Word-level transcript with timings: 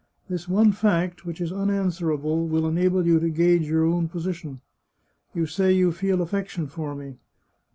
This 0.31 0.47
one 0.47 0.71
fact, 0.71 1.27
which 1.27 1.39
is 1.39 1.51
unanswerable, 1.53 2.47
will 2.47 2.67
enable 2.67 3.05
you 3.05 3.19
to 3.19 3.29
gauge 3.29 3.67
your 3.69 3.85
own 3.85 4.07
position. 4.07 4.59
You 5.35 5.45
say 5.45 5.73
you 5.73 5.91
feel 5.91 6.23
affection 6.23 6.65
for 6.65 6.95
me. 6.95 7.17